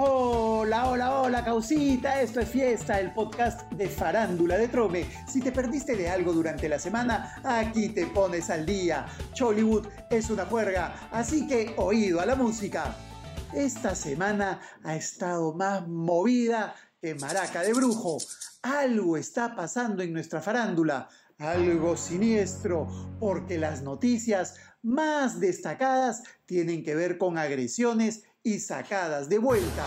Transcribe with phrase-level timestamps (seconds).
[0.00, 2.22] Hola, hola, hola, causita.
[2.22, 5.04] Esto es Fiesta, el podcast de Farándula de Trome.
[5.26, 9.06] Si te perdiste de algo durante la semana, aquí te pones al día.
[9.32, 12.94] Chollywood es una juerga, así que oído a la música.
[13.52, 18.18] Esta semana ha estado más movida que maraca de brujo.
[18.62, 21.08] Algo está pasando en nuestra farándula,
[21.38, 22.86] algo siniestro,
[23.18, 29.84] porque las noticias más destacadas tienen que ver con agresiones y sacadas de vuelta.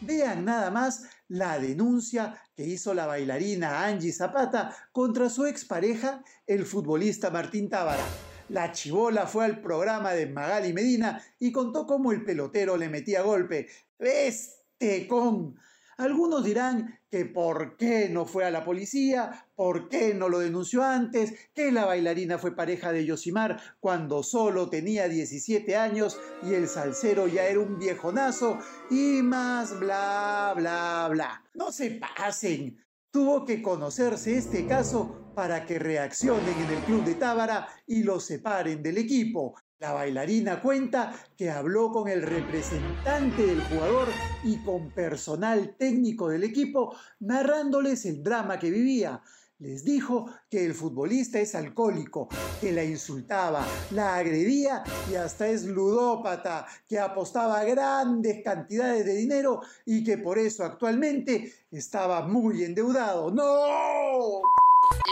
[0.00, 6.64] Vean nada más la denuncia que hizo la bailarina Angie Zapata contra su expareja, el
[6.64, 8.04] futbolista Martín Tábara.
[8.48, 13.22] La chivola fue al programa de Magali Medina y contó cómo el pelotero le metía
[13.22, 13.68] golpe.
[13.98, 15.56] ¡Este con!
[16.00, 20.82] Algunos dirán que por qué no fue a la policía, por qué no lo denunció
[20.82, 26.68] antes, que la bailarina fue pareja de Yosimar cuando solo tenía 17 años y el
[26.68, 28.58] salsero ya era un viejonazo
[28.90, 31.44] y más bla bla bla.
[31.52, 32.82] No se pasen.
[33.10, 38.20] Tuvo que conocerse este caso para que reaccionen en el club de Tábara y lo
[38.20, 39.54] separen del equipo.
[39.80, 44.08] La bailarina cuenta que habló con el representante del jugador
[44.44, 49.22] y con personal técnico del equipo narrándoles el drama que vivía.
[49.58, 52.28] Les dijo que el futbolista es alcohólico,
[52.60, 59.62] que la insultaba, la agredía y hasta es ludópata, que apostaba grandes cantidades de dinero
[59.86, 63.30] y que por eso actualmente estaba muy endeudado.
[63.30, 64.42] ¡No!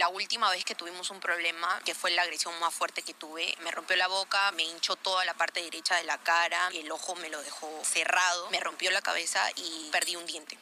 [0.00, 3.54] La última vez que tuvimos un problema, que fue la agresión más fuerte que tuve,
[3.64, 7.14] me rompió la boca, me hinchó toda la parte derecha de la cara, el ojo
[7.16, 10.58] me lo dejó cerrado, me rompió la cabeza y perdí un diente.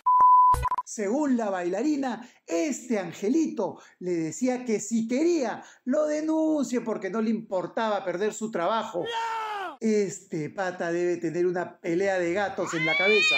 [0.84, 7.31] Según la bailarina, este angelito le decía que si quería, lo denuncie porque no le
[7.31, 9.05] importaba perder su trabajo.
[9.81, 13.37] Este pata debe tener una pelea de gatos en la cabeza.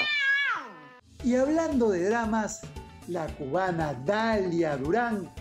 [1.24, 2.60] Y hablando de dramas,
[3.08, 5.32] la cubana Dalia Durán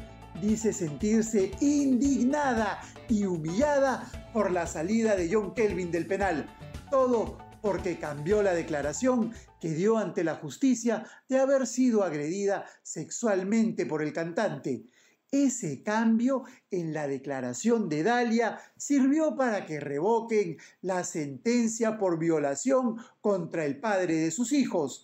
[0.42, 6.48] dice sentirse indignada y humillada por la salida de John Kelvin del penal.
[6.90, 13.86] Todo porque cambió la declaración que dio ante la justicia de haber sido agredida sexualmente
[13.86, 14.86] por el cantante.
[15.32, 22.96] Ese cambio en la declaración de Dalia sirvió para que revoquen la sentencia por violación
[23.20, 25.04] contra el padre de sus hijos.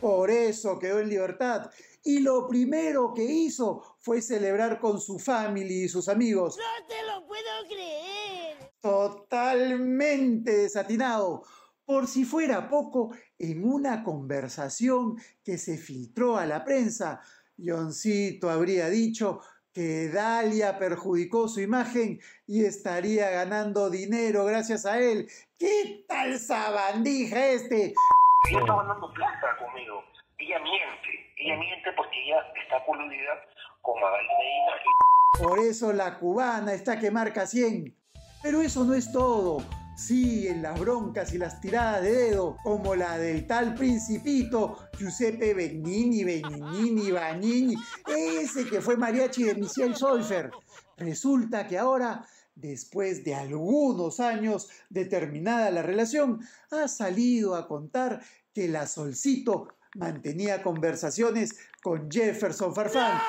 [0.00, 1.70] Por eso quedó en libertad
[2.04, 6.56] y lo primero que hizo fue celebrar con su familia y sus amigos.
[6.56, 8.72] ¡No te lo puedo creer!
[8.80, 11.42] Totalmente desatinado.
[11.84, 17.20] Por si fuera poco, en una conversación que se filtró a la prensa,
[17.58, 19.40] Johncito habría dicho
[19.72, 25.30] que Dalia perjudicó su imagen y estaría ganando dinero gracias a él.
[25.58, 27.94] ¿Qué tal sabandija este?
[28.44, 30.02] Está ganando plata conmigo.
[30.38, 31.32] Ella miente.
[31.36, 33.42] Ella miente porque ella está coludida
[33.82, 34.72] con Magali Medina.
[35.42, 37.94] Por eso la cubana está que marca 100.
[38.42, 39.62] Pero eso no es todo.
[39.96, 45.54] Sí, en las broncas y las tiradas de dedo, como la del tal principito Giuseppe
[45.54, 47.74] Benigni, Benignini, Bagnini,
[48.06, 50.52] ese que fue mariachi de Michelle Solfer.
[50.96, 52.24] Resulta que ahora
[52.60, 58.20] después de algunos años de terminada la relación, ha salido a contar
[58.52, 63.20] que la Solcito mantenía conversaciones con Jefferson Farfán.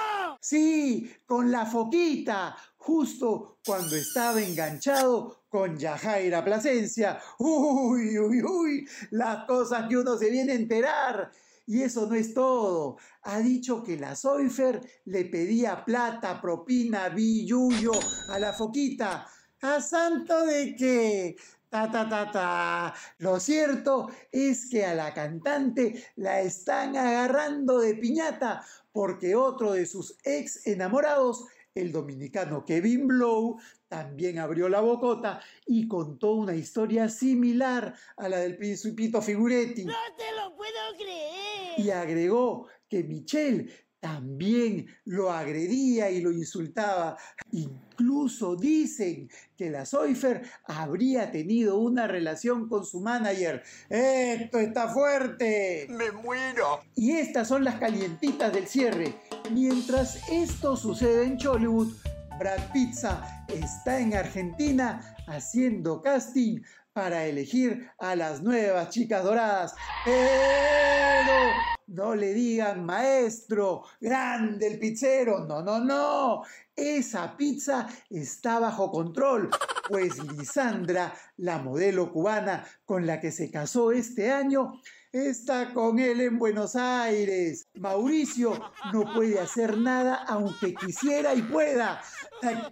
[0.42, 7.20] Sí, con la foquita, justo cuando estaba enganchado con Yajaira Plasencia.
[7.40, 11.31] Uy, uy, uy, las cosas que uno se viene a enterar.
[11.68, 12.97] Y eso no es todo.
[13.24, 17.91] Ha dicho que la Soifer le pedía plata, propina, billuyo
[18.30, 19.28] a la foquita.
[19.62, 21.36] ¿A santo de qué?
[21.69, 22.94] Ta, ta, ta, ta.
[23.19, 29.85] Lo cierto es que a la cantante la están agarrando de piñata porque otro de
[29.85, 37.08] sus ex enamorados, el dominicano Kevin Blow, también abrió la bocota y contó una historia
[37.08, 39.85] similar a la del Principito Figuretti.
[39.85, 41.79] ¡No te lo puedo creer!
[41.79, 47.17] Y agregó que Michelle también lo agredía y lo insultaba.
[47.51, 53.63] Incluso dicen que la Soifer habría tenido una relación con su manager.
[53.90, 55.87] ¡Esto está fuerte!
[55.90, 56.81] ¡Me muero!
[56.96, 59.16] Y estas son las calientitas del cierre.
[59.51, 61.93] Mientras esto sucede en Chollywood,
[62.40, 66.61] Brad Pizza está en Argentina haciendo casting
[66.93, 69.75] para elegir a las nuevas chicas doradas.
[70.05, 76.44] Pero no le digan maestro, grande el pizzero, no, no, no.
[76.76, 79.50] Esa pizza está bajo control,
[79.88, 84.80] pues Lisandra, la modelo cubana con la que se casó este año,
[85.12, 87.68] está con él en Buenos Aires.
[87.74, 88.53] Mauricio
[88.94, 92.02] no puede hacer nada aunque quisiera y pueda.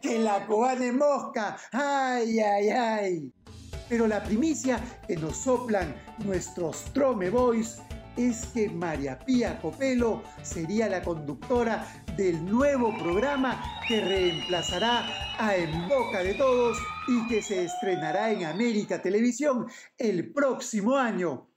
[0.02, 1.58] Que la cubana en mosca.
[1.72, 3.34] Ay, ay, ay.
[3.90, 7.82] Pero la primicia que nos soplan nuestros Trome Boys
[8.18, 11.88] es que María Pía Copelo sería la conductora
[12.18, 15.06] del nuevo programa que reemplazará
[15.38, 16.78] a En Boca de Todos
[17.08, 19.68] y que se estrenará en América Televisión
[19.98, 21.52] el próximo año.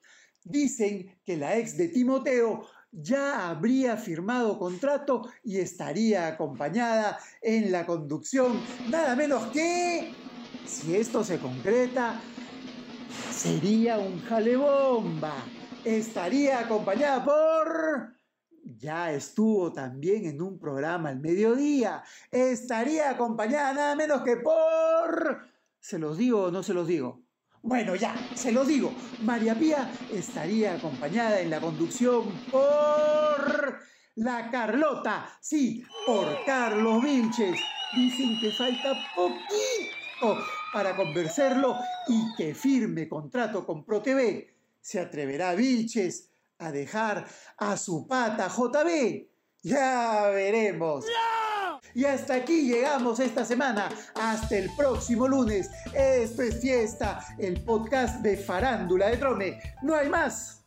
[0.44, 7.86] Dicen que la ex de Timoteo ya habría firmado contrato y estaría acompañada en la
[7.86, 10.12] conducción, nada menos que,
[10.66, 12.20] si esto se concreta,
[13.30, 15.34] sería un jalebomba.
[15.84, 18.14] Estaría acompañada por...
[18.62, 22.02] Ya estuvo también en un programa al mediodía.
[22.30, 25.48] Estaría acompañada nada menos que por...
[25.78, 27.22] ¿Se los digo o no se los digo?
[27.62, 28.92] Bueno, ya, se lo digo.
[29.22, 33.80] María Pía estaría acompañada en la conducción por
[34.16, 35.26] la Carlota.
[35.40, 37.58] Sí, por Carlos Vilches.
[37.94, 40.38] Dicen que falta poquito
[40.72, 41.76] para convencerlo
[42.08, 44.59] y que firme contrato con ProTV.
[44.80, 47.26] ¿Se atreverá Vilches a dejar
[47.58, 49.28] a su pata JB?
[49.62, 51.04] Ya veremos.
[51.94, 53.88] Y hasta aquí llegamos esta semana.
[54.14, 55.68] Hasta el próximo lunes.
[55.92, 59.60] Esto es Fiesta, el podcast de Farándula de Trome.
[59.82, 60.59] No hay más.